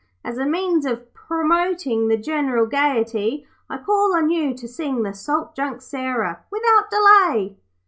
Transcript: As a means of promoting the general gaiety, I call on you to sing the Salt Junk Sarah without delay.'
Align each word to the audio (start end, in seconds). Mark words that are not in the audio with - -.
As 0.25 0.39
a 0.39 0.47
means 0.47 0.83
of 0.87 1.13
promoting 1.13 2.07
the 2.07 2.17
general 2.17 2.65
gaiety, 2.65 3.45
I 3.69 3.77
call 3.77 4.15
on 4.15 4.31
you 4.31 4.55
to 4.55 4.67
sing 4.67 5.03
the 5.03 5.13
Salt 5.13 5.53
Junk 5.55 5.79
Sarah 5.83 6.39
without 6.49 6.89
delay.' 6.89 7.59